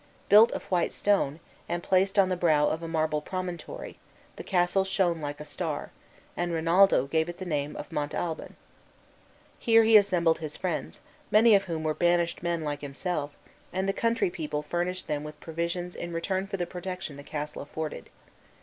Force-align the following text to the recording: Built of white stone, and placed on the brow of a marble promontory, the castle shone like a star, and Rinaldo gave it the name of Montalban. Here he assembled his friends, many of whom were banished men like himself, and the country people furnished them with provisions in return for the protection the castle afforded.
Built 0.29 0.51
of 0.53 0.63
white 0.71 0.91
stone, 0.93 1.39
and 1.69 1.83
placed 1.83 2.17
on 2.17 2.29
the 2.29 2.35
brow 2.35 2.67
of 2.69 2.81
a 2.81 2.87
marble 2.87 3.21
promontory, 3.21 3.99
the 4.35 4.41
castle 4.43 4.83
shone 4.83 5.21
like 5.21 5.39
a 5.39 5.45
star, 5.45 5.91
and 6.35 6.51
Rinaldo 6.51 7.05
gave 7.05 7.29
it 7.29 7.37
the 7.37 7.45
name 7.45 7.75
of 7.75 7.91
Montalban. 7.91 8.55
Here 9.59 9.83
he 9.83 9.97
assembled 9.97 10.39
his 10.39 10.57
friends, 10.57 11.01
many 11.29 11.53
of 11.53 11.65
whom 11.65 11.83
were 11.83 11.93
banished 11.93 12.41
men 12.41 12.61
like 12.63 12.81
himself, 12.81 13.37
and 13.71 13.87
the 13.87 13.93
country 13.93 14.31
people 14.31 14.63
furnished 14.63 15.07
them 15.07 15.23
with 15.23 15.39
provisions 15.39 15.95
in 15.95 16.11
return 16.13 16.47
for 16.47 16.57
the 16.57 16.65
protection 16.65 17.15
the 17.15 17.21
castle 17.21 17.61
afforded. 17.61 18.09